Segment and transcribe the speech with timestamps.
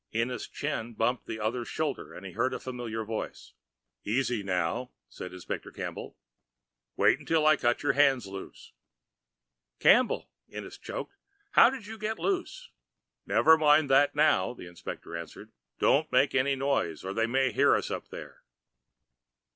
[0.15, 3.53] Ennis' chin bumped the other's shoulder, and he heard a familiar voice.
[4.03, 6.17] "Easy, now," said Inspector Campbell.
[6.97, 8.73] "Wait till I cut your hands loose."
[9.77, 11.13] "Campbell!" Ennis choked.
[11.51, 12.69] "How did you get loose?"
[13.27, 15.51] "Never mind that now," the inspector answered.
[15.77, 18.41] "Don't make any noise, or they may hear us up there."